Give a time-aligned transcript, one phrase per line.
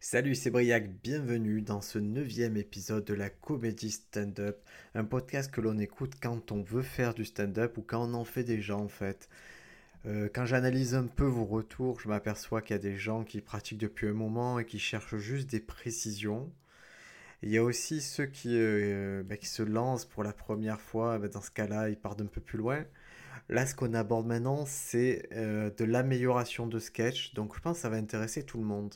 [0.00, 4.62] Salut, c'est Briac, bienvenue dans ce neuvième épisode de la comédie stand-up,
[4.94, 8.24] un podcast que l'on écoute quand on veut faire du stand-up ou quand on en
[8.24, 9.28] fait déjà en fait.
[10.06, 13.40] Euh, quand j'analyse un peu vos retours, je m'aperçois qu'il y a des gens qui
[13.40, 16.48] pratiquent depuis un moment et qui cherchent juste des précisions.
[17.42, 21.18] Il y a aussi ceux qui, euh, bah, qui se lancent pour la première fois,
[21.18, 22.84] bah, dans ce cas-là, ils partent un peu plus loin.
[23.48, 27.82] Là, ce qu'on aborde maintenant, c'est euh, de l'amélioration de sketch, donc je pense que
[27.82, 28.94] ça va intéresser tout le monde.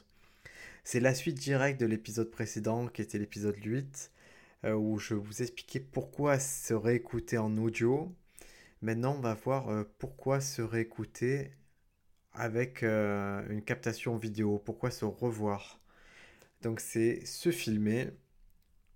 [0.84, 4.12] C'est la suite directe de l'épisode précédent, qui était l'épisode 8,
[4.64, 8.14] euh, où je vous expliquais pourquoi se réécouter en audio.
[8.82, 11.52] Maintenant, on va voir pourquoi se réécouter
[12.32, 15.78] avec une captation vidéo, pourquoi se revoir.
[16.62, 18.10] Donc c'est se filmer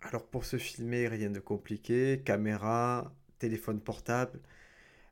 [0.02, 4.40] alors pour se filmer, rien de compliqué, caméra, téléphone portable.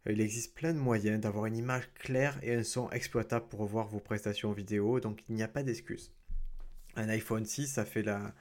[0.06, 3.60] Euh, il existe plein de moyens d'avoir une image claire et un son exploitable pour
[3.60, 6.12] revoir vos prestations vidéo, donc il n'y a pas d'excuse.
[6.96, 8.34] Un iPhone 6, ça fait la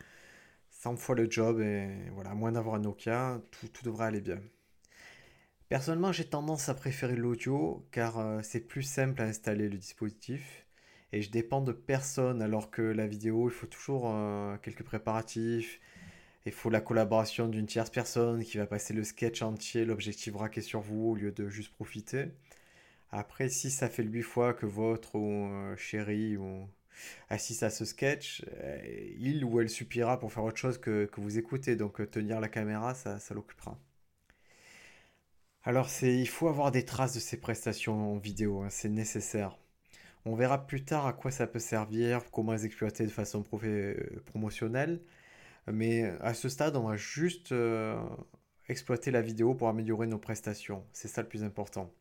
[0.70, 4.42] 100 fois le job et voilà, moins d'avoir un Nokia, tout, tout devrait aller bien.
[5.70, 10.66] Personnellement, j'ai tendance à préférer l'audio car euh, c'est plus simple à installer le dispositif
[11.14, 15.80] et je dépends de personne alors que la vidéo, il faut toujours euh, quelques préparatifs,
[16.46, 20.62] il faut la collaboration d'une tierce personne qui va passer le sketch entier, l'objectif braqué
[20.62, 22.26] sur vous au lieu de juste profiter.
[23.12, 26.68] Après, si ça fait huit fois que votre euh, chéri ou
[27.30, 28.80] assiste à ce sketch, euh,
[29.20, 31.76] il ou elle suffira pour faire autre chose que, vous écoutez.
[31.76, 33.78] Donc euh, tenir la caméra, ça, ça l'occupera.
[35.64, 39.58] Alors c'est, il faut avoir des traces de ces prestations en vidéo, hein, c'est nécessaire.
[40.26, 43.44] On verra plus tard à quoi ça peut servir, comment les exploiter de façon
[44.26, 45.02] promotionnelle.
[45.68, 47.98] Mais à ce stade, on va juste euh,
[48.70, 50.86] exploiter la vidéo pour améliorer nos prestations.
[50.94, 51.92] C'est ça le plus important.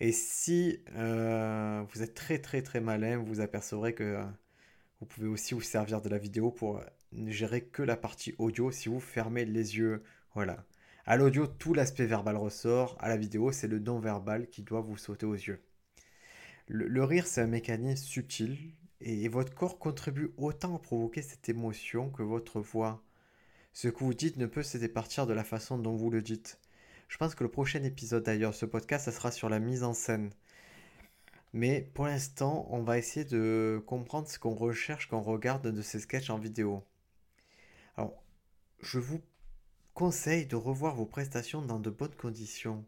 [0.00, 4.24] Et si euh, vous êtes très très très malin, vous apercevrez que euh,
[5.00, 6.80] vous pouvez aussi vous servir de la vidéo pour
[7.12, 10.02] ne gérer que la partie audio si vous fermez les yeux.
[10.34, 10.64] Voilà.
[11.06, 12.96] À l'audio, tout l'aspect verbal ressort.
[13.00, 15.62] À la vidéo, c'est le non-verbal qui doit vous sauter aux yeux.
[16.68, 18.58] le rire, c'est un mécanisme subtil
[19.00, 23.02] et votre corps contribue autant à provoquer cette émotion que votre voix.
[23.72, 26.58] Ce que vous dites ne peut se départir de la façon dont vous le dites.
[27.08, 29.94] Je pense que le prochain épisode d'ailleurs, ce podcast, ça sera sur la mise en
[29.94, 30.30] scène.
[31.54, 35.82] Mais pour l'instant, on va essayer de comprendre ce qu'on recherche quand on regarde de
[35.82, 36.84] ces sketchs en vidéo.
[37.96, 38.22] Alors,
[38.80, 39.22] je vous
[39.94, 42.84] conseille de revoir vos prestations dans de bonnes conditions,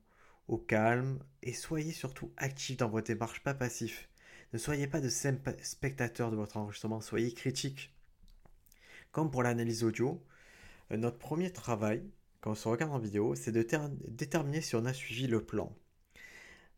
[0.48, 4.08] au calme, et soyez surtout actif dans votre démarche, pas passif.
[4.52, 7.94] Ne soyez pas de simples spectateurs de votre enregistrement, soyez critiques.
[9.12, 10.22] Comme pour l'analyse audio,
[10.92, 12.04] euh, notre premier travail,
[12.40, 13.66] quand on se regarde en vidéo, c'est de
[14.08, 15.76] déterminer si on a suivi le plan.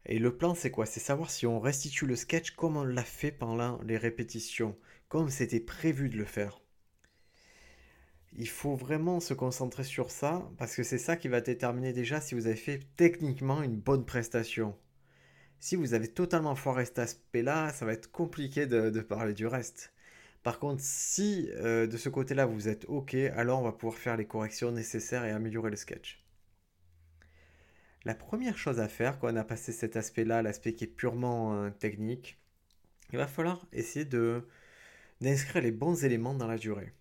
[0.04, 0.86] Et le plan, c'est quoi?
[0.86, 4.76] C'est savoir si on restitue le sketch comme on l'a fait pendant les répétitions,
[5.08, 6.60] comme c'était prévu de le faire.
[8.34, 12.20] Il faut vraiment se concentrer sur ça, parce que c'est ça qui va déterminer déjà
[12.20, 14.76] si vous avez fait techniquement une bonne prestation.
[15.60, 19.92] Si vous avez totalement foiré cet aspect-là, ça va être compliqué de, parler du reste.
[20.42, 24.16] Par contre, si euh, de ce côté-là vous êtes OK, alors on va pouvoir faire
[24.16, 26.24] les corrections nécessaires et améliorer le sketch.
[28.04, 31.54] La première chose à faire quand on a passé cet aspect-là, l'aspect qui est purement
[31.54, 32.40] euh, technique,
[33.12, 36.92] il va falloir essayer d'inscrire les bons éléments dans la durée.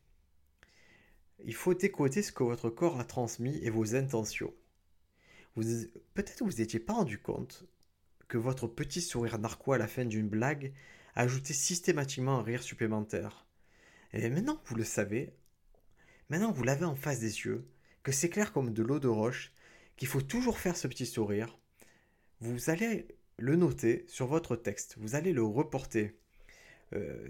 [1.44, 4.54] Il faut décoder ce que votre corps a transmis et vos intentions.
[5.56, 7.66] Peut-être vous n'étiez pas rendu compte,
[8.28, 10.74] que votre petit sourire narquois à la fin d'une blague
[11.16, 13.46] ajoutait systématiquement un rire supplémentaire.
[14.14, 15.34] Et maintenant vous le savez,
[16.30, 17.68] maintenant vous l'avez en face des yeux,
[18.04, 19.54] que c'est clair comme de l'eau de roche,
[19.98, 21.58] qu'il faut toujours faire ce petit sourire,
[22.40, 23.08] vous allez
[23.38, 26.16] le noter sur votre texte, vous allez le reporter.
[26.94, 27.28] Euh,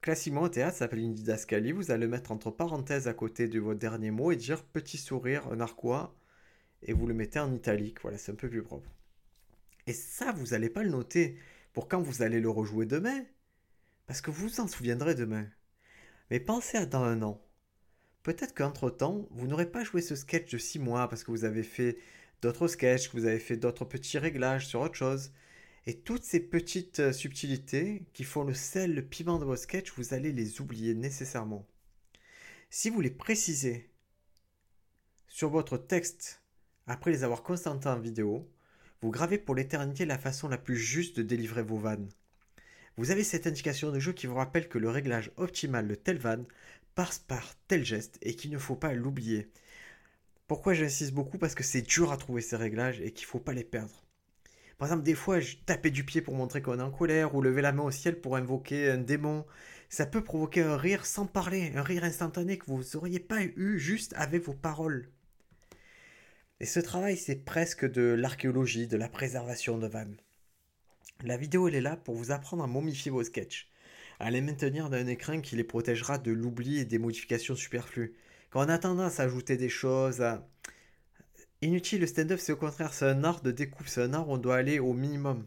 [0.00, 3.48] classiquement au théâtre, ça s'appelle une didascalie, vous allez le mettre entre parenthèses à côté
[3.48, 6.14] de votre dernier mot et dire petit sourire narquois,
[6.82, 8.90] et vous le mettez en italique, voilà, c'est un peu plus propre.
[9.86, 11.36] Et ça, vous n'allez pas le noter
[11.72, 13.24] pour quand vous allez le rejouer demain?
[14.06, 15.46] Parce que vous vous en souviendrez demain.
[16.30, 17.40] Mais pensez à dans un an.
[18.22, 21.62] Peut-être qu'entre-temps, vous n'aurez pas joué ce sketch de 6 mois parce que vous avez
[21.62, 21.98] fait
[22.42, 25.32] d'autres sketchs, que vous avez fait d'autres petits réglages sur autre chose.
[25.86, 29.92] Et toutes ces petites euh, subtilités qui font le sel, le piment de vos sketchs,
[29.96, 31.66] vous allez les oublier nécessairement.
[32.68, 33.90] Si vous les précisez
[35.26, 36.42] sur votre texte
[36.86, 38.50] après les avoir constatés en vidéo,
[39.02, 42.08] vous gravez pour l'éternité la façon la plus juste de délivrer vos vannes.
[42.96, 46.18] Vous avez cette indication de jeu qui vous rappelle que le réglage optimal de telle
[46.18, 46.44] vanne
[46.94, 49.50] passe par tel geste et qu'il ne faut pas l'oublier.
[50.46, 51.38] Pourquoi j'insiste beaucoup?
[51.38, 54.04] Parce que c'est dur à trouver ces réglages et qu'il ne faut pas les perdre.
[54.76, 57.42] Par exemple, des fois, je tapais du pied pour montrer qu'on est en colère, ou
[57.42, 59.46] lever la main au ciel pour invoquer un démon.
[59.88, 63.78] Ça peut provoquer un rire sans parler, un rire instantané que vous n'auriez pas eu
[63.78, 65.10] juste avec vos paroles.
[66.60, 70.18] Et ce travail, c'est presque de l'archéologie, de la préservation de vannes.
[71.22, 73.70] La vidéo, elle est là pour vous apprendre à momifier vos sketchs,
[74.18, 78.14] à les maintenir dans un écran qui les protégera de l'oubli et des modifications superflues.
[78.50, 80.46] Quand on a tendance à ajouter des choses, à...
[81.62, 84.34] Inutile, le stand-up, c'est au contraire, c'est un art de découpe, c'est un art où
[84.34, 85.46] on doit aller au minimum.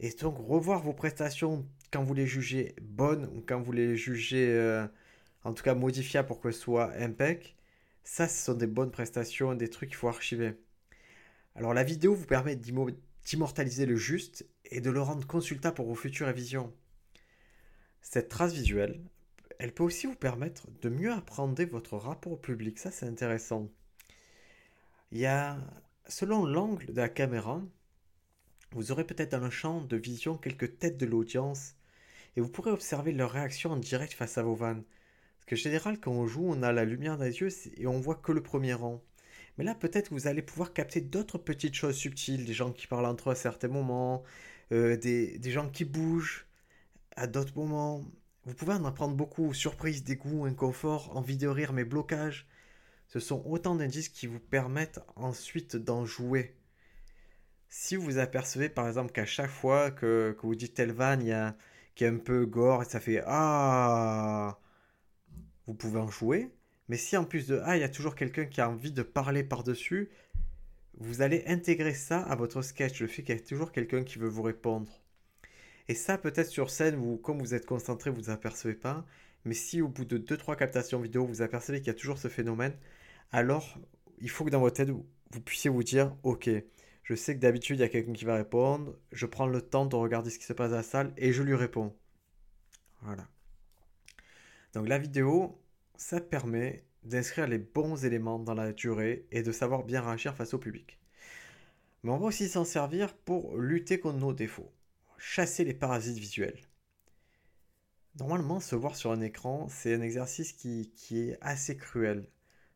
[0.00, 4.48] Et donc, revoir vos prestations quand vous les jugez bonnes ou quand vous les jugez,
[4.50, 4.86] euh,
[5.44, 7.56] en tout cas, modifiables pour que ce soit impec,
[8.04, 10.54] ça, ce sont des bonnes prestations, des trucs qu'il faut archiver.
[11.54, 15.94] Alors la vidéo vous permet d'immortaliser le juste et de le rendre consultable pour vos
[15.94, 16.72] futures visions.
[18.02, 19.00] Cette trace visuelle,
[19.58, 22.78] elle peut aussi vous permettre de mieux apprendre votre rapport au public.
[22.78, 23.70] Ça, c'est intéressant.
[25.10, 25.56] Il y a,
[26.06, 27.62] selon l'angle de la caméra,
[28.72, 31.76] vous aurez peut-être dans le champ de vision quelques têtes de l'audience
[32.36, 34.84] et vous pourrez observer leur réaction en direct face à vos vannes.
[35.46, 38.00] Parce que général, quand on joue, on a la lumière dans les yeux et on
[38.00, 39.02] voit que le premier rang.
[39.58, 43.06] Mais là, peut-être vous allez pouvoir capter d'autres petites choses subtiles, des gens qui parlent
[43.06, 44.22] entre eux à certains moments,
[44.72, 46.46] euh, des, gens qui bougent
[47.16, 48.04] à d'autres moments.
[48.44, 52.48] Vous pouvez en apprendre beaucoup, surprise, dégoût, inconfort, envie de rire, mais blocage.
[53.08, 56.56] Ce sont autant d'indices qui vous permettent ensuite d'en jouer.
[57.68, 61.32] Si vous apercevez par exemple qu'à chaque fois que, vous dites telle vanne, il y
[61.32, 61.56] a,
[61.94, 64.58] qui est un peu gore et ça fait Ah
[65.66, 66.50] vous pouvez en jouer.
[66.88, 69.02] Mais si en plus de ah, il y a toujours quelqu'un qui a envie de
[69.02, 70.10] parler par-dessus,
[70.98, 74.18] vous allez intégrer ça à votre sketch, le fait qu'il y a toujours quelqu'un qui
[74.18, 75.00] veut vous répondre.
[75.88, 79.04] Et ça, peut-être sur scène, vous, comme vous êtes concentré, vous apercevez pas.
[79.44, 82.28] Mais si au bout de 2-3 captations vidéo, vous apercevez qu'il y a toujours ce
[82.28, 82.74] phénomène,
[83.32, 83.78] alors
[84.20, 86.48] il faut que dans votre tête, vous puissiez vous dire, ok,
[87.02, 89.84] je sais que d'habitude, il y a quelqu'un qui va répondre, je prends le temps
[89.84, 91.94] de regarder ce qui se passe à la salle et je lui réponds.
[93.02, 93.28] Voilà.
[94.74, 95.60] Donc la vidéo,
[95.96, 100.54] ça permet d'inscrire les bons éléments dans la durée et de savoir bien réagir face
[100.54, 100.98] au public.
[102.02, 104.72] Mais on va aussi s'en servir pour lutter contre nos défauts,
[105.16, 106.60] chasser les parasites visuels.
[108.18, 112.28] Normalement, se voir sur un écran, c'est un exercice qui, est assez cruel.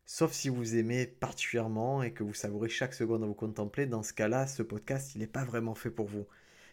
[0.05, 3.87] Sauf si vous aimez particulièrement et que vous savourez chaque seconde à vous contempler.
[3.87, 6.27] Dans ce cas-là, ce podcast, il n'est pas vraiment fait pour vous.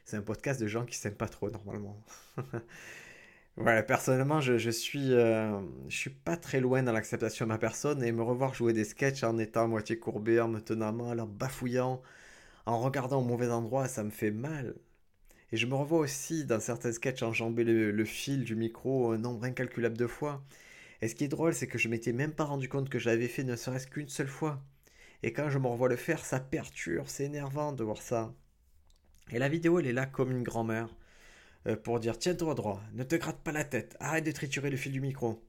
[0.06, 2.02] C'est un podcast de gens qui s'aiment pas trop normalement.
[3.58, 7.58] Voilà, personnellement, je, je suis, euh, je suis pas très loin dans l'acceptation de ma
[7.58, 10.92] personne et me revoir jouer des sketchs en étant à moitié courbé, en me tenant
[10.92, 12.02] mal, en bafouillant,
[12.66, 14.76] en regardant au mauvais endroit, ça me fait mal.
[15.52, 19.20] Et je me revois aussi dans certains sketchs enjamber le, le fil du micro un
[19.20, 20.44] nombre incalculable de fois.
[21.02, 23.28] Et ce qui est drôle, c'est que je m'étais même pas rendu compte que j'avais
[23.30, 24.62] fait ne serait-ce qu'une seule fois.
[25.24, 28.34] Et quand je me revois le faire, ça perturbe, c'est énervant de voir ça.
[29.32, 30.90] Et la vidéo, elle est là comme une grand-mère.
[31.68, 34.78] Euh, pour dire tiens-toi droit, ne te gratte pas la tête, arrête de triturer le
[34.78, 35.44] fil du micro.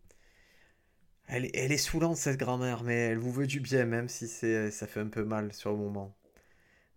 [1.29, 5.01] Elle, est saoulante cette grand-mère, mais elle vous veut du bien, même si ça fait
[5.01, 6.17] un peu mal sur le moment.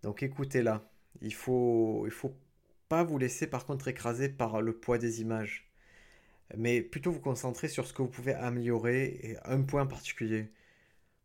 [0.02, 0.82] Donc écoutez-la.
[1.20, 2.36] Il faut, faut
[2.88, 5.70] pas vous laisser par contre écraser par le poids des images,
[6.56, 10.50] mais plutôt vous concentrer sur ce que vous pouvez améliorer et un point particulier.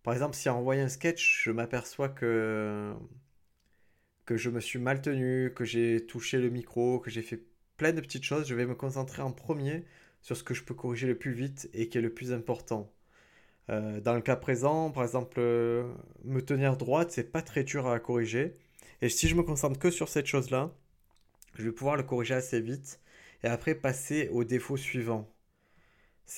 [0.04, 2.94] Par exemple, si en voyant un sketch, je m'aperçois que
[4.26, 7.44] que je me suis mal tenu, que j'ai touché le micro, que j'ai fait
[7.77, 8.48] plein de petites choses.
[8.48, 9.86] Je vais me concentrer en premier
[10.22, 12.91] sur ce que je peux corriger le plus vite et qui est le plus important.
[13.70, 15.91] Euh, dans le cas présent, par exemple, euh,
[16.24, 18.58] me tenir droite, c'est pas très dur à corriger.
[19.01, 20.72] Et si je me concentre que sur cette chose-là,
[21.55, 23.00] je vais pouvoir le corriger assez vite
[23.44, 25.29] et après passer au défaut suivant.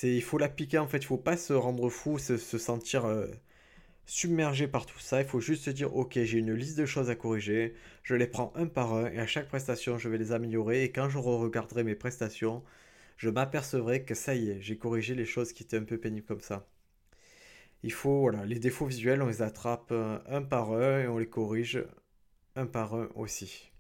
[0.04, 3.28] Il faut l'appliquer en fait, il faut pas se rendre fou, se, sentir euh,
[4.08, 7.10] submergé par tout ça, il faut juste se dire ok j'ai une liste de choses
[7.12, 10.32] à corriger, je les prends un par un et à chaque prestation je vais les
[10.32, 12.64] améliorer et quand je regarderai mes prestations,
[13.18, 16.26] je m'apercevrai que ça y est, j'ai corrigé les choses qui étaient un peu pénibles
[16.26, 16.68] comme ça.
[17.84, 21.28] Il faut, voilà, les défauts visuels, on les attrape un par un et on les
[21.30, 21.84] corrige
[22.56, 23.72] un par un aussi.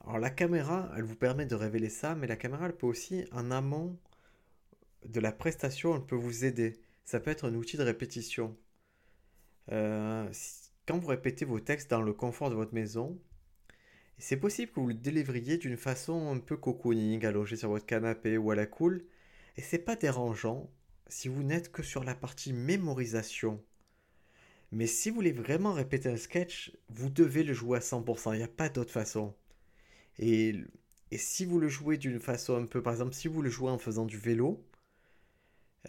[0.00, 3.24] Alors la caméra, elle vous permet de révéler ça, mais la caméra, elle peut aussi,
[3.32, 3.98] en amont
[5.06, 6.74] de la prestation, elle peut vous aider.
[7.04, 8.56] Ça peut être un outil de répétition.
[9.72, 10.30] Euh,
[10.86, 13.18] quand vous répétez vos textes dans le confort de votre maison,
[14.18, 18.38] c'est possible que vous le délivriez d'une façon un peu cocooning, allongé sur votre canapé
[18.38, 19.04] ou à la cool,
[19.56, 20.70] et c'est pas dérangeant
[21.08, 23.62] si vous n'êtes que sur la partie mémorisation.
[24.72, 28.38] Mais si vous voulez vraiment répéter un sketch, vous devez le jouer à 100%, il
[28.38, 29.34] n'y a pas d'autre façon.
[30.18, 30.54] Et,
[31.10, 33.70] et si vous le jouez d'une façon un peu, par exemple, si vous le jouez
[33.70, 34.64] en faisant du vélo,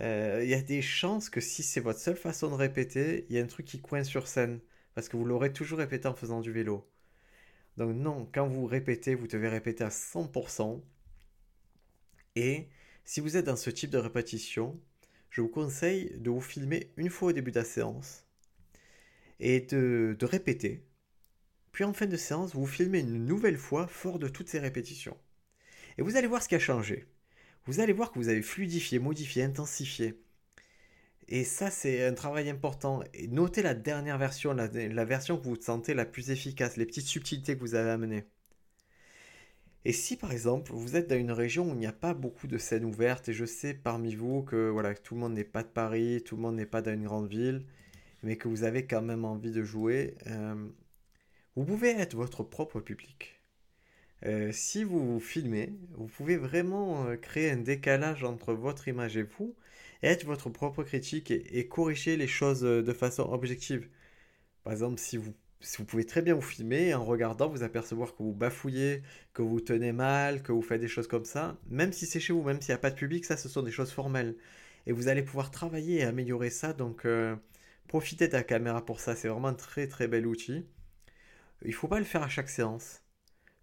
[0.02, 3.36] euh, il y a des chances que si c'est votre seule façon de répéter, il
[3.36, 4.60] y a un truc qui coince sur scène.
[4.96, 6.90] Parce que vous l'aurez toujours répété en faisant du vélo.
[7.78, 10.82] Donc non, quand vous répétez, vous devez répéter à 100%.
[12.36, 12.68] Et
[13.06, 14.80] si vous êtes dans ce type de répétition,
[15.30, 18.26] je vous conseille de vous filmer une fois au début de la séance
[19.40, 20.84] et de, de répéter.
[21.72, 25.18] Puis en fin de séance, vous filmez une nouvelle fois fort de toutes ces répétitions.
[25.98, 27.06] Et vous allez voir ce qui a changé.
[27.68, 30.16] Vous allez voir que vous avez fluidifié, modifié, intensifié.
[31.28, 33.04] Et ça, c'est un travail important.
[33.30, 37.08] Notez la dernière version, la, la, version que vous sentez la plus efficace, les petites
[37.08, 38.26] subtilités que vous avez amenées.
[39.86, 42.48] Et si par exemple vous êtes dans une région où il n'y a pas beaucoup
[42.48, 45.64] de scènes ouvertes, et je sais parmi vous que voilà, tout le monde n'est pas
[45.64, 47.66] de Paris, tout le monde n'est pas dans une grande ville,
[48.24, 50.68] mais que vous avez quand même envie de jouer, euh,
[51.56, 53.37] vous pouvez être votre propre public.
[54.26, 59.18] Euh, si vous vous filmez, vous pouvez vraiment euh, créer un décalage entre votre image
[59.18, 59.56] et vous,
[60.04, 63.90] et être votre propre critique et, et corriger les choses de façon objective.
[64.64, 65.34] Par exemple, si vous
[65.86, 69.92] pouvez très bien vous filmer en regardant, vous apercevoir que vous bafouillez, que vous tenez
[69.92, 71.58] mal, que vous faites des choses comme ça.
[71.70, 73.64] Même si c'est chez vous, même s'il n'y a pas de public, ça, ce sont
[73.64, 74.36] des choses formelles.
[74.88, 76.74] Et vous allez pouvoir travailler et améliorer ça.
[76.74, 77.36] Donc, euh,
[77.88, 79.16] profitez de la caméra pour ça.
[79.16, 80.66] C'est vraiment un très très bel outil.
[81.64, 83.02] Il ne faut pas le faire à chaque séance.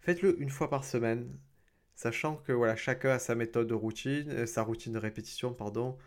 [0.05, 1.35] Faites-le une fois par semaine.
[1.95, 5.97] Sachant que voilà, chacun a sa méthode de routine, euh, sa routine de répétition, pardon.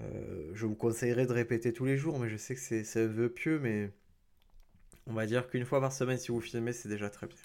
[0.00, 3.06] Euh, je vous conseillerais de répéter tous les jours, mais je sais que c'est un
[3.06, 3.90] vœu pieux, mais
[5.06, 7.38] on va dire qu'une fois par semaine, si vous filmez, c'est déjà très bien.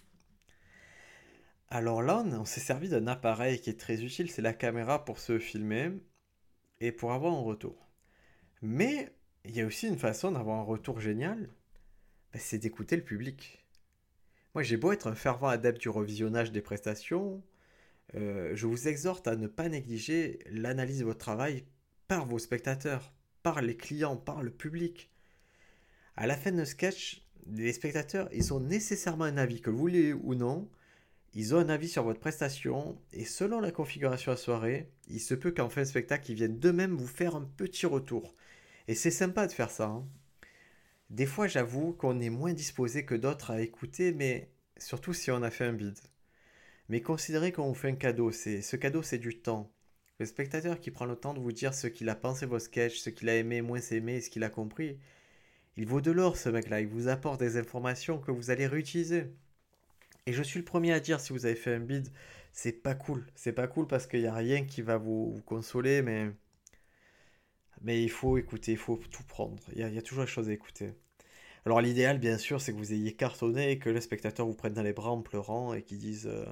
[1.69, 5.19] Alors là, on s'est servi d'un appareil qui est très utile, c'est la caméra pour
[5.19, 5.91] se filmer
[6.81, 7.89] et pour avoir un retour.
[8.61, 9.13] Mais
[9.45, 11.49] il y a aussi une façon d'avoir un retour génial,
[12.33, 13.58] ben, c'est d'écouter le public.
[14.55, 17.43] Moi, j'ai beau être un fervent adepte du revisionnage des prestations,
[18.15, 21.65] euh, je vous exhorte à ne pas négliger l'analyse de votre travail
[22.07, 23.13] par vos spectateurs,
[23.43, 25.11] par les clients, par le public.
[26.15, 30.13] À la fin de sketch, les spectateurs, ils ont nécessairement un avis, que vous voulez
[30.13, 30.69] ou non.
[31.35, 35.35] Ils ont un avis sur votre prestation et selon la configuration à soirée, il se
[35.35, 38.35] peut qu'en fin de spectacle, ils viennent d'eux-mêmes vous faire un petit retour.
[38.87, 39.85] Et c'est sympa de faire ça.
[39.85, 40.07] Hein.
[41.09, 45.41] Des fois, j'avoue qu'on est moins disposé que d'autres à écouter, mais surtout si on
[45.43, 45.97] a fait un bide.
[46.89, 48.31] Mais considérez qu'on vous fait un cadeau.
[48.31, 49.71] C'est ce cadeau, c'est du temps.
[50.19, 52.99] Le spectateur qui prend le temps de vous dire ce qu'il a pensé vos sketchs,
[52.99, 54.99] ce qu'il a aimé, moins aimé, ce qu'il a compris,
[55.77, 59.27] il vaut de l'or ce mec-là, il vous apporte des informations que vous allez réutiliser.
[60.25, 62.09] Et je suis le premier à dire si vous avez fait un bid,
[62.51, 63.25] c'est pas cool.
[63.35, 66.31] C'est pas cool parce qu'il n'y a rien qui va vous, consoler, mais...
[67.81, 69.61] mais il faut écouter, il faut tout prendre.
[69.73, 70.93] Il y, a, toujours des choses à écouter.
[71.65, 74.73] Alors l'idéal, bien sûr, c'est que vous ayez cartonné et que le spectateur vous prenne
[74.73, 76.45] dans les bras en pleurant et qu'il dise euh,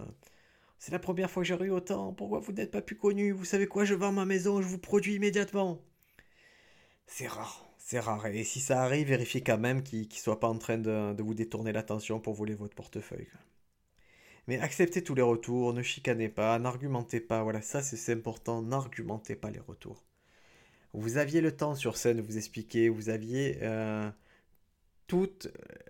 [0.80, 3.46] C'est la première fois que j'ai eu autant, pourquoi vous n'êtes pas plus connu Vous
[3.46, 5.82] savez quoi, je vends ma maison, je vous produis immédiatement.
[7.08, 7.68] C'est rare.
[7.78, 8.26] C'est rare.
[8.28, 11.34] Et si ça arrive, vérifiez quand même qu'il ne soit pas en train de, vous
[11.34, 13.30] détourner l'attention pour voler votre portefeuille.
[14.48, 17.44] Mais acceptez tous les retours, ne chicanez pas, n'argumentez pas.
[17.44, 20.04] Voilà, ça c'est important, n'argumentez pas les retours.
[20.98, 24.10] Vous aviez le temps sur scène de vous expliquer, vous aviez euh,
[25.06, 25.48] toute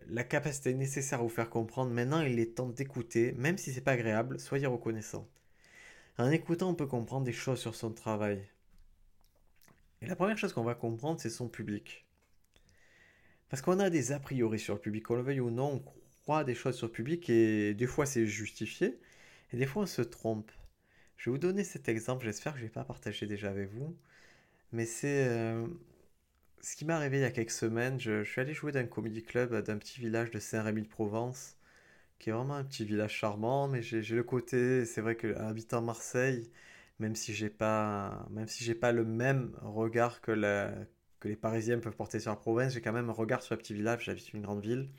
[0.09, 1.91] la capacité nécessaire à vous faire comprendre.
[1.93, 5.25] Maintenant, il est temps d'écouter, même si c'est pas agréable, soyez reconnaissant.
[6.17, 8.45] En écoutant, on peut comprendre des choses sur son travail.
[10.01, 12.05] Et la première chose qu'on va comprendre, c'est son public.
[13.47, 15.83] Parce qu'on a des a priori sur le public, qu'on le veuille ou non, on
[16.23, 18.99] croit des choses sur le public et des fois c'est justifié
[19.53, 20.51] et des fois on se trompe.
[21.15, 23.69] Je vais vous donner cet exemple, j'espère que je ne vais pas partager déjà avec
[23.69, 23.95] vous,
[24.77, 25.65] mais c'est euh,
[26.62, 28.00] ce qui m'est arrivé il y a quelques semaines.
[28.00, 31.57] Je, suis allé jouer dans un comédie club d'un petit village de Saint-Rémy-de-Provence,
[32.19, 35.81] qui est vraiment un petit village charmant, mais j'ai le côté, c'est vrai que habitant
[35.81, 36.51] Marseille,
[37.00, 40.34] même si j'ai pas, même si j'ai pas le même regard que,
[41.19, 43.57] que les Parisiens peuvent porter sur la province, j'ai quand même un regard sur un
[43.57, 44.89] petit village, j'habite une grande ville.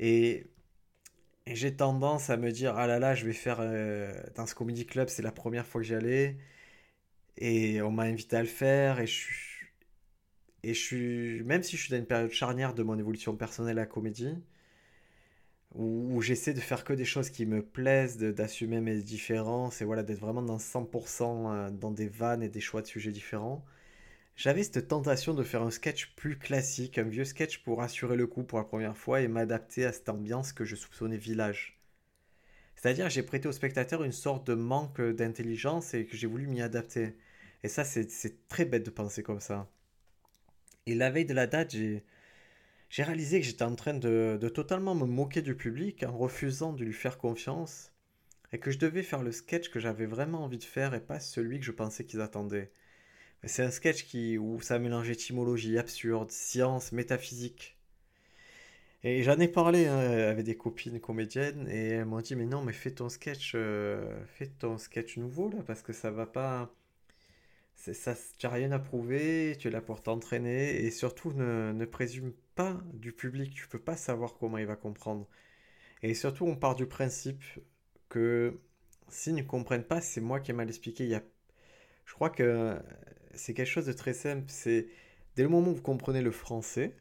[0.00, 0.46] Et,
[1.46, 4.86] j'ai tendance à me dire, ah là là, je vais faire euh, dans ce comedy
[4.86, 6.36] club, c'est la première fois que j'y allais,
[7.38, 9.66] et on m'a invité à le faire, et je suis,
[10.62, 13.78] et je suis, même si je suis dans une période charnière de mon évolution personnelle
[13.78, 14.34] à la comédie,
[15.74, 20.02] où, j'essaie de faire que des choses qui me plaisent, d'assumer mes différences et voilà,
[20.02, 23.64] d'être vraiment dans 100% euh, dans des vannes et des choix de sujets différents.
[24.36, 28.26] J'avais cette tentation de faire un sketch plus classique, un vieux sketch pour assurer le
[28.26, 31.80] coup pour la première fois et m'adapter à cette ambiance que je soupçonnais village.
[32.76, 36.62] C'est-à-dire j'ai prêté au spectateur une sorte de manque d'intelligence et que j'ai voulu m'y
[36.62, 37.16] adapter.
[37.64, 39.70] Et ça, c'est très bête de penser comme ça.
[40.84, 42.02] Et la veille de la date, j'ai
[43.02, 46.92] réalisé que j'étais en train de, totalement me moquer du public en refusant de lui
[46.92, 47.90] faire confiance
[48.52, 51.20] et que je devais faire le sketch que j'avais vraiment envie de faire et pas
[51.20, 52.70] celui que je pensais qu'ils attendaient.
[53.44, 57.78] C'est un sketch qui, où ça mélange étymologie absurde, science, métaphysique.
[59.04, 62.62] Et j'en ai parlé hein, avec des copines comédiennes et elles m'ont dit mais non
[62.62, 66.74] mais fais ton sketch, euh, fais ton sketch nouveau là parce que ça va pas,
[67.76, 71.84] ça, tu n'as rien à prouver, tu es là pour t'entraîner et surtout ne, ne
[71.84, 75.28] présume pas du public, tu peux pas savoir comment il va comprendre.
[76.02, 77.42] Et surtout on part du principe
[78.08, 78.60] que
[79.08, 81.04] s'ils ne comprennent pas, c'est moi qui ai mal expliqué.
[81.04, 81.22] Il y a...
[82.06, 82.78] Je crois que
[83.34, 84.88] c'est quelque chose de très simple, c'est
[85.36, 86.96] dès le moment où vous comprenez le français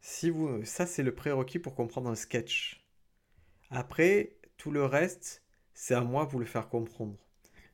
[0.00, 2.84] si vous, ça, c'est le prérequis pour comprendre un sketch.
[3.70, 5.42] Après, tout le reste,
[5.74, 7.18] c'est à moi de vous le faire comprendre.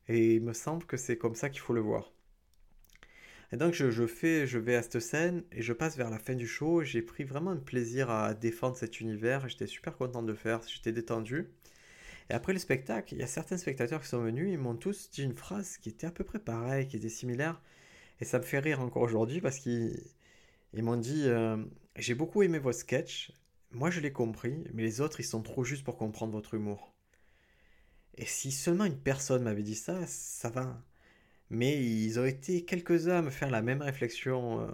[0.08, 2.12] Et il me semble que c'est comme ça qu'il faut le voir.
[3.52, 6.34] Et donc je, fais, je vais à cette scène et je passe vers la fin
[6.34, 6.82] du show.
[6.82, 9.48] J'ai pris vraiment un plaisir à défendre cet univers.
[9.48, 10.60] J'étais super content de le faire.
[10.66, 11.48] J'étais détendu.
[12.30, 14.50] Et après le spectacle, il y a certains spectateurs qui sont venus.
[14.50, 17.60] Ils m'ont tous dit une phrase qui était à peu près pareille, qui était similaire.
[18.20, 20.02] Et ça me fait rire encore aujourd'hui parce qu'ils
[20.72, 21.56] ils m'ont dit euh,
[21.96, 23.32] J'ai beaucoup aimé votre sketch,
[23.72, 26.93] moi je l'ai compris, mais les autres ils sont trop justes pour comprendre votre humour.
[28.16, 30.82] Et si seulement une personne m'avait dit ça, ça va.
[31.50, 34.60] Mais ils ont été quelques-uns à me faire la même réflexion.
[34.60, 34.68] Euh.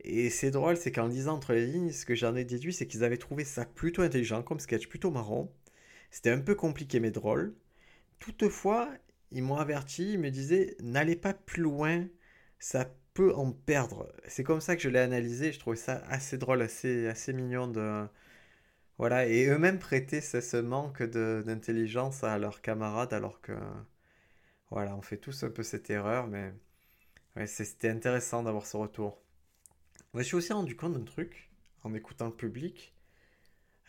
[0.00, 2.86] Et c'est drôle, c'est qu'en lisant entre les lignes, ce que j'en ai déduit, c'est
[2.86, 5.52] qu'ils avaient trouvé ça plutôt intelligent comme sketch, plutôt marrant.
[6.10, 7.54] C'était un peu compliqué mais drôle.
[8.18, 8.90] Toutefois,
[9.32, 12.06] ils m'ont averti, ils me disaient n'allez pas plus loin,
[12.58, 12.86] ça
[13.26, 14.12] en perdre.
[14.26, 15.52] C'est comme ça que je l'ai analysé.
[15.52, 18.06] Je trouvais ça assez drôle, assez, assez mignon de.
[18.98, 23.52] Voilà, et eux-mêmes prêtaient ce, manque d'intelligence à leurs camarades alors que.
[24.70, 26.52] Voilà, on fait tous un peu cette erreur, mais.
[27.36, 29.22] Ouais, c'était intéressant d'avoir ce retour.
[30.14, 31.50] je suis aussi rendu compte d'un truc
[31.84, 32.94] en écoutant le public.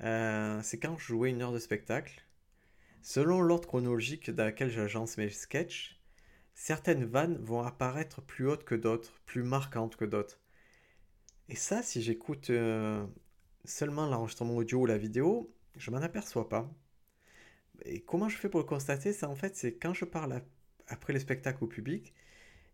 [0.01, 2.23] Euh, c'est quand je jouais une heure de spectacle.
[3.01, 5.99] Selon l'ordre chronologique dans lequel j'agence mes sketchs,
[6.53, 10.39] certaines vannes vont apparaître plus hautes que d'autres, plus marquantes que d'autres.
[11.49, 13.05] Et ça, si j'écoute euh,
[13.65, 16.69] seulement l'enregistrement audio ou la vidéo, je m'en aperçois pas.
[17.85, 19.13] Et comment je fais pour le constater?
[19.13, 20.41] Ça, en fait, c'est quand je parle
[20.87, 22.13] après le spectacle au public,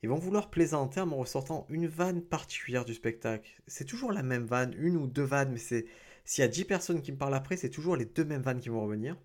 [0.03, 3.61] ils vont vouloir plaisanter en me ressortant une vanne particulière du spectacle.
[3.67, 5.85] C'est toujours la même vanne, une ou deux vannes, mais c'est
[6.25, 8.59] s'il y a 10 personnes qui me parlent après, c'est toujours les deux mêmes vannes
[8.59, 9.17] qui vont revenir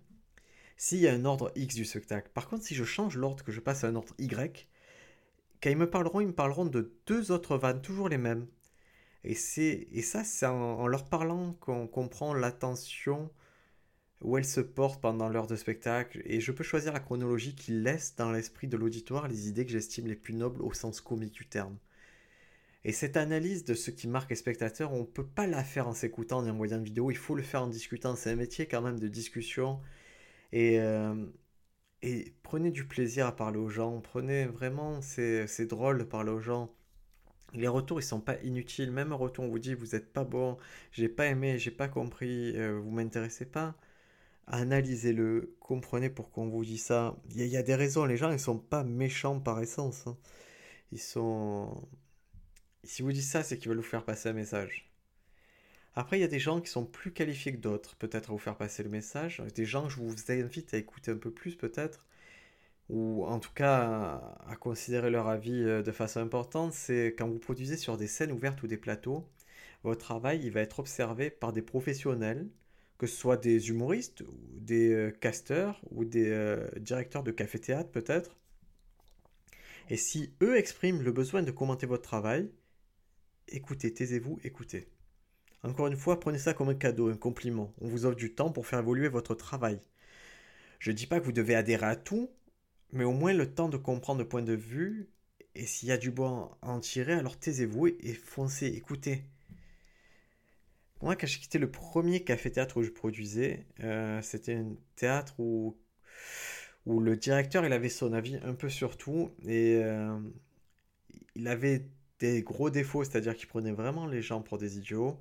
[0.77, 2.31] s'il y a un ordre X du spectacle.
[2.33, 4.67] Par contre, si je change l'ordre, que je passe à un ordre Y,
[5.61, 8.47] quand ils me parleront, ils me parleront de deux autres vannes, toujours les mêmes.
[9.23, 13.31] Et, et ça, c'est en, leur parlant qu'on comprend l'attention
[14.21, 16.21] où elles se portent pendant l'heure de spectacle.
[16.25, 19.71] Et je peux choisir la chronologie qui laisse dans l'esprit de l'auditoire les idées que
[19.71, 21.77] j'estime les plus nobles au sens comique du terme.
[22.83, 25.87] Et cette analyse de ce qui marque les spectateurs, on ne peut pas la faire
[25.87, 28.15] en s'écoutant en voyant une vidéo, il faut le faire en discutant.
[28.15, 29.79] C'est un métier quand même de discussion
[30.53, 31.15] et, euh,
[32.03, 34.01] et prenez du plaisir à parler aux gens.
[34.01, 36.73] Prenez vraiment, c'est drôle de parler aux gens.
[37.53, 38.91] Les retours, ils sont pas inutiles.
[38.91, 40.57] Même un retour, on vous dit, vous n'êtes pas bon,
[40.91, 43.75] j'ai pas aimé, j'ai pas compris, euh, vous m'intéressez pas.
[44.47, 47.17] Analysez-le, comprenez pourquoi on vous dit ça.
[47.31, 50.07] Il y, a des raisons, les gens, ils sont pas méchants par essence.
[50.07, 50.17] Hein.
[50.91, 51.87] Ils sont.
[52.83, 54.91] Si vous dites ça, c'est qu'ils veulent vous faire passer un message.
[55.95, 58.39] Après, il y a des gens qui sont plus qualifiés que d'autres, peut-être à vous
[58.39, 59.43] faire passer le message.
[59.55, 62.07] Des gens que je vous invite à écouter un peu plus, peut-être.
[62.91, 66.73] Ou en tout cas à, considérer leur avis euh, de façon importante.
[66.73, 69.25] C'est quand vous produisez sur des scènes ouvertes ou des plateaux,
[69.83, 72.47] votre travail il va être observé par des professionnels,
[72.97, 74.23] que ce soit des humoristes,
[74.53, 78.37] des euh, casteurs, ou des euh, directeurs de café-théâtre, peut-être.
[79.89, 82.51] Et si eux expriment le besoin de commenter votre travail,
[83.47, 84.87] écoutez, taisez-vous, écoutez.
[85.63, 87.73] Encore une fois, prenez ça comme un cadeau, un compliment.
[87.81, 89.79] On vous offre du temps pour faire évoluer votre travail.
[90.79, 92.29] Je ne dis pas que vous devez adhérer à tout,
[92.93, 95.09] mais au moins le temps de comprendre le point de vue.
[95.55, 99.23] Et s'il y a du bon à en tirer, alors taisez-vous et foncez, écoutez.
[101.01, 105.75] Moi, quand j'ai quitté le premier café-théâtre où je produisais, euh, c'était un théâtre où,
[106.85, 110.17] où le directeur il avait son avis un peu sur tout et euh,
[111.35, 111.87] il avait
[112.19, 115.19] des gros défauts, c'est-à-dire qu'il prenait vraiment les gens pour des idiots.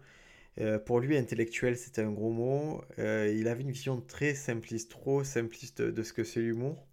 [0.61, 2.83] Euh, pour lui, intellectuel, c'était un gros mot.
[2.99, 6.87] Il avait une vision très simpliste, trop simpliste de ce que c'est l'humour.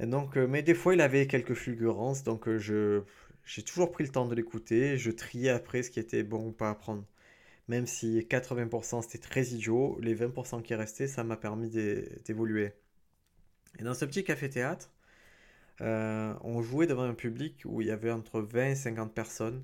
[0.00, 2.22] Donc, euh, mais des fois, il avait quelques fulgurances.
[2.24, 3.02] Donc, je,
[3.44, 4.96] j'ai toujours pris le temps de l'écouter.
[4.98, 7.04] Je triais après ce qui était bon ou pas à prendre.
[7.68, 11.68] Même si 80% c'était très idiot, les 20% qui restaient, ça m'a permis
[12.24, 12.72] d'évoluer.
[13.78, 14.90] Et dans ce petit café-théâtre,
[15.80, 19.62] on jouait devant un public où il y avait entre 20 et 50 personnes.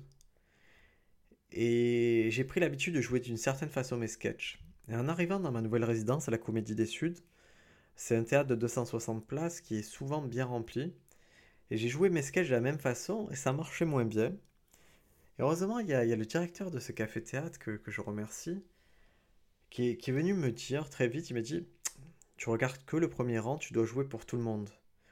[1.51, 4.59] Et j'ai pris l'habitude de jouer d'une certaine façon mes sketchs.
[4.89, 7.23] Et en arrivant dans ma nouvelle résidence à la Comédie des Suds,
[7.95, 10.93] c'est un théâtre de 260 places qui est souvent bien rempli.
[11.71, 14.35] Et j'ai joué mes sketchs de la même façon et ça marchait moins bien.
[15.39, 18.63] heureusement, il y, a, le directeur de ce café-théâtre que, je remercie,
[19.69, 21.65] qui est, qui venu me dire très vite, il m'a dit,
[22.37, 24.69] tu regardes que le premier rang, tu dois jouer pour tout le monde.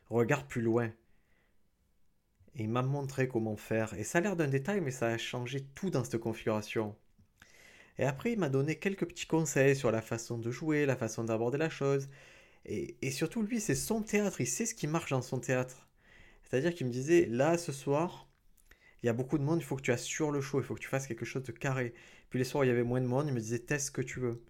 [0.09, 0.91] Regarde plus loin.
[2.55, 3.93] Et il m'a montré comment faire.
[3.95, 6.95] Et ça a l'air d'un détail, mais ça a changé tout dans cette configuration.
[7.97, 11.23] Et après, il m'a donné quelques petits conseils sur la façon de jouer, la façon
[11.23, 12.09] d'aborder la chose.
[12.65, 15.87] Et, surtout, lui, c'est son théâtre, il sait ce qui marche dans son théâtre.
[16.43, 18.29] C'est-à-dire qu'il me disait, là, ce soir,
[19.01, 20.75] il y a beaucoup de monde, il faut que tu assures le show, il faut
[20.75, 21.93] que tu fasses quelque chose de carré.
[22.29, 23.91] Puis les soirs où il y avait moins de monde, il me disait, teste ce
[23.91, 24.41] que tu veux.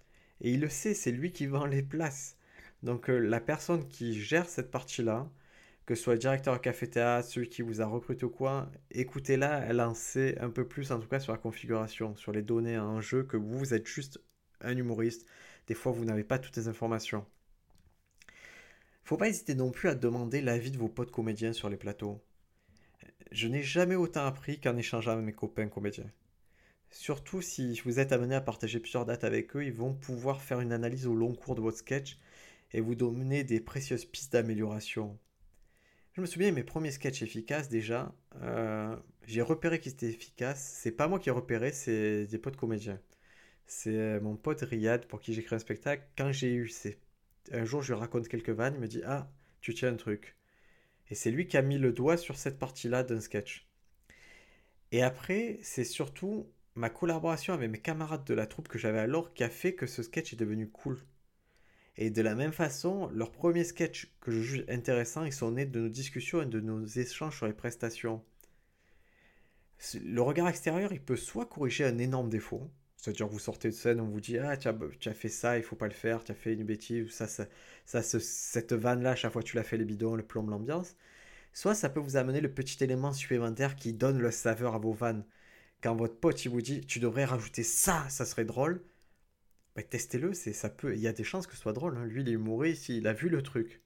[0.42, 2.38] Et il le sait, c'est lui qui vend les places.
[2.84, 5.30] Donc euh, la personne qui gère cette partie-là,
[5.86, 9.82] que ce soit le directeur café-théâtre, celui qui vous a recruté ou quoi, écoutez-la, elle
[9.82, 13.02] en sait un peu plus en tout cas sur la configuration, sur les données en
[13.02, 14.22] jeu, que vous, vous êtes juste
[14.62, 15.26] un humoriste.
[15.68, 17.26] Des fois, vous n'avez pas toutes les informations.
[19.04, 22.24] Faut pas hésiter non plus à demander l'avis de vos potes comédiens sur les plateaux.
[23.32, 26.10] Je n'ai jamais autant appris qu'en échangeant avec mes copains comédiens.
[26.90, 30.62] Surtout si vous êtes amené à partager plusieurs dates avec eux, ils vont pouvoir faire
[30.62, 32.18] une analyse au long cours de votre sketch
[32.72, 35.18] et vous donner des précieuses pistes d'amélioration.
[36.14, 40.78] Je me souviens, mes premiers sketchs efficaces déjà, euh, j'ai repéré qu'ils étaient efficaces.
[40.82, 43.00] C'est pas moi qui ai repéré, c'est des potes comédiens.
[43.66, 46.04] C'est euh, mon pote Riyad pour qui j'écris un spectacle.
[46.16, 47.00] Quand j'ai eu, c'est
[47.54, 49.30] un jour je lui raconte quelques vannes, il me dit ah
[49.62, 50.36] tu tiens un truc.
[51.10, 53.68] Et c'est lui qui a mis le doigt sur cette partie-là d'un sketch.
[54.92, 59.34] Et après, c'est surtout ma collaboration avec mes camarades de la troupe que j'avais alors
[59.34, 61.00] qui a fait que ce sketch est devenu cool.
[61.96, 65.66] Et de la même façon, leurs premiers sketchs que je juge intéressants, ils sont nés
[65.66, 68.24] de nos discussions et de nos échanges sur les prestations.
[70.02, 72.72] Le regard extérieur, il peut soit corriger un énorme défaut,
[73.04, 75.76] c'est-à-dire vous sortez de scène, on vous dit ah tu as, fait ça, il faut
[75.76, 77.46] pas le faire, tu as fait une bêtise, ça, ça,
[77.86, 80.96] ça cette vanne là, à chaque fois tu l'as fait les bidons, le plomb, l'ambiance.
[81.54, 84.94] Soit ça peut vous amener le petit élément supplémentaire qui donne le saveur à vos
[84.94, 85.26] vannes.
[85.82, 88.82] Quand votre pote il vous dit tu devrais rajouter ça, ça serait drôle,
[89.76, 91.98] bah, testez-le, c'est ça peut, il y a des chances que ce soit drôle.
[91.98, 92.06] Hein.
[92.06, 93.82] Lui, il est humoriste, il a vu le truc.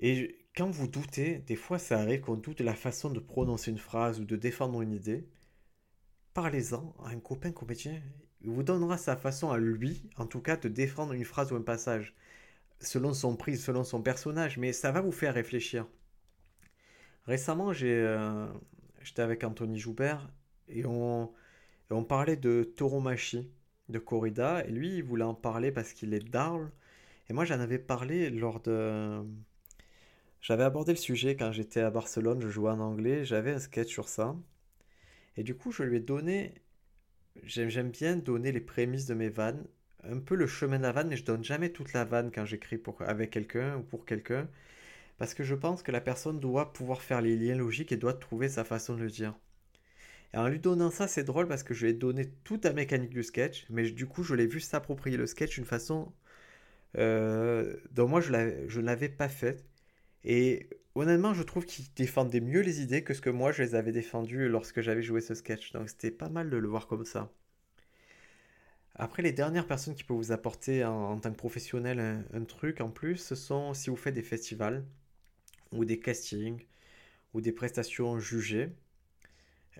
[0.00, 3.70] Et quand vous doutez, des fois ça arrive qu'on doute de la façon de prononcer
[3.70, 5.28] une phrase ou de défendre une idée.
[6.34, 8.00] Parlez-en à un copain comédien.
[8.42, 11.56] Il vous donnera sa façon à lui, en tout cas, de défendre une phrase ou
[11.56, 12.14] un passage,
[12.80, 15.86] selon son prix, selon son personnage, mais ça va vous faire réfléchir.
[17.26, 18.48] Récemment, euh,
[19.02, 20.30] j'étais avec Anthony Joubert
[20.68, 21.32] et on,
[21.90, 23.50] on parlait de tauromachi
[23.88, 26.70] de corrida, et lui, il voulait en parler parce qu'il est d'Arles.
[27.28, 29.20] Et moi, j'en avais parlé lors de...
[30.40, 33.88] J'avais abordé le sujet quand j'étais à Barcelone, je jouais en anglais, j'avais un sketch
[33.90, 34.36] sur ça.
[35.36, 36.54] Et du coup, je lui ai donné...
[37.44, 39.64] J'aime bien donner les prémices de mes vannes,
[40.02, 42.44] un peu le chemin de la vanne, mais je donne jamais toute la vanne quand
[42.44, 43.00] j'écris pour...
[43.02, 44.48] avec quelqu'un ou pour quelqu'un.
[45.18, 48.14] Parce que je pense que la personne doit pouvoir faire les liens logiques et doit
[48.14, 49.34] trouver sa façon de le dire.
[50.32, 52.72] Et en lui donnant ça, c'est drôle parce que je lui ai donné toute la
[52.72, 56.12] mécanique du sketch, mais du coup, je l'ai vu s'approprier le sketch d'une façon
[56.98, 59.64] euh, dont moi, je ne l'avais pas faite.
[60.24, 63.74] Et honnêtement, je trouve qu'il défendait mieux les idées que ce que moi, je les
[63.74, 65.72] avais défendues lorsque j'avais joué ce sketch.
[65.72, 67.32] Donc, c'était pas mal de le voir comme ça.
[68.96, 72.90] Après, les dernières personnes qui peuvent vous apporter en, tant que professionnel un, truc en
[72.90, 74.84] plus, ce sont si vous faites des festivals
[75.72, 76.66] ou des castings
[77.32, 78.70] ou des prestations jugées.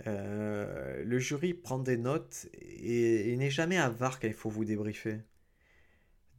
[0.06, 4.64] Euh, le jury prend des notes et, il n'est jamais avare quand il faut vous
[4.64, 5.18] débriefer.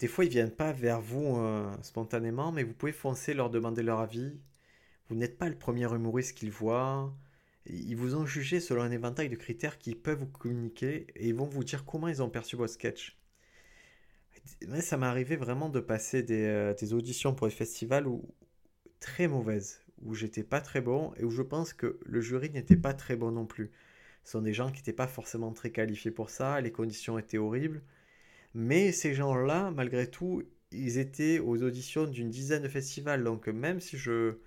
[0.02, 3.84] Des fois, ils viennent pas vers vous euh, spontanément, mais vous pouvez foncer, leur demander
[3.84, 4.34] leur avis.
[5.08, 7.14] Vous n'êtes pas le premier humoriste qu'ils voient.
[7.68, 11.36] Ils vous ont jugé selon un éventail de critères qui peuvent vous communiquer et ils
[11.36, 13.16] vont vous dire comment ils ont perçu votre sketch.
[14.68, 18.28] Mais ça m'est arrivé vraiment de passer des, euh, des auditions pour les festivals où,
[19.00, 22.76] très mauvaises, où j'étais pas très bon et où je pense que le jury n'était
[22.76, 23.70] pas très bon non plus.
[24.24, 27.38] Ce sont des gens qui n'étaient pas forcément très qualifiés pour ça, les conditions étaient
[27.38, 27.84] horribles.
[28.54, 33.24] Mais ces gens-là, malgré tout, ils étaient aux auditions d'une dizaine de festivals.
[33.24, 34.38] Donc même si je...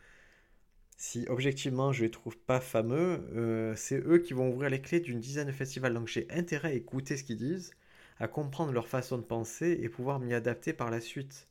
[0.97, 5.01] Si objectivement je les trouve pas fameux, euh, c'est eux qui vont ouvrir les clés
[5.01, 5.95] d'une dizaine de festivals.
[5.95, 7.73] Donc j'ai intérêt à écouter ce qu'ils disent,
[8.21, 11.49] à comprendre leur façon de penser et pouvoir m'y adapter par la suite.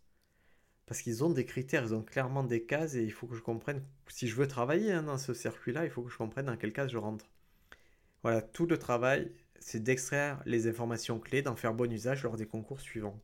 [0.86, 3.42] Parce qu'ils ont des critères, ils ont clairement des cases et il faut que je
[3.42, 6.58] comprenne, si je veux travailler hein, dans ce circuit-là, il faut que je comprenne dans
[6.58, 7.26] quelle case je rentre.
[8.24, 9.32] Voilà, tout le travail,
[9.66, 13.20] c'est d'extraire les informations clés, d'en faire bon usage lors des concours suivants.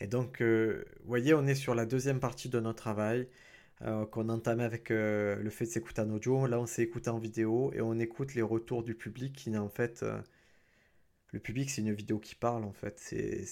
[0.00, 3.28] Et donc, euh, vous voyez, on est sur la deuxième partie de notre travail
[3.82, 6.46] euh, qu'on entame avec euh, le fait de s'écouter en audio.
[6.46, 9.68] Là, on s'est écouté en vidéo et on écoute les retours du public qui en
[9.68, 10.04] fait...
[11.32, 12.98] le public, c'est une vidéo qui parle en fait.
[12.98, 13.46] C'est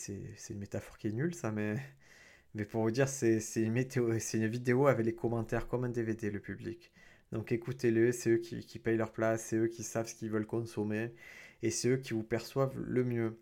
[0.50, 1.76] une métaphore qui est nulle, ça, mais
[2.54, 6.40] mais pour vous dire, c'est une, une vidéo avec les commentaires comme un DVD, le
[6.40, 6.92] public.
[7.36, 10.46] Donc écoutez-les, c'est eux qui, payent leur place, c'est eux qui savent ce qu'ils veulent
[10.46, 11.12] consommer,
[11.60, 13.38] et c'est eux qui vous perçoivent le mieux.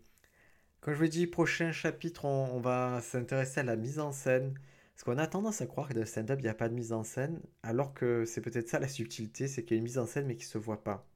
[0.81, 4.53] Comme je vous dis, prochain chapitre, on, va s'intéresser à la mise en scène.
[4.93, 6.73] Parce qu'on a tendance à croire que dans le stand-up, il n'y a pas de
[6.73, 9.85] mise en scène, alors que c'est peut-être ça la subtilité, c'est qu'il y a une
[9.85, 11.07] mise en scène mais qui ne se voit pas.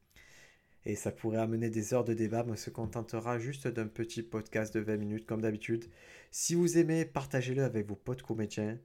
[0.85, 4.23] Et ça pourrait amener des heures de débat, mais on se contentera juste d'un petit
[4.23, 5.83] podcast de 20 minutes, comme d'habitude.
[6.31, 8.79] Si vous aimez, partagez-le avec vos potes comédiens.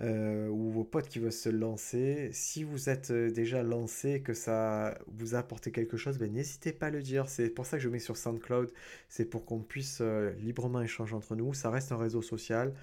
[0.00, 2.30] Euh, ou vos potes qui veulent se lancer.
[2.32, 6.72] Si vous êtes euh, déjà lancé, que ça vous a apporté quelque chose, ben, n'hésitez
[6.72, 7.28] pas à le dire.
[7.28, 8.72] C'est pour ça que je mets sur SoundCloud.
[9.08, 11.54] C'est pour qu'on puisse euh, librement échanger entre nous.
[11.54, 12.74] Ça reste un réseau social.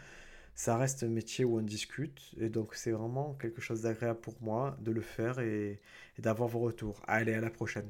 [0.55, 2.33] Ça reste un métier où on discute.
[2.39, 5.81] Et donc c'est vraiment quelque chose d'agréable pour moi de le faire et,
[6.17, 7.01] et d'avoir vos retours.
[7.07, 7.89] Allez, à la prochaine.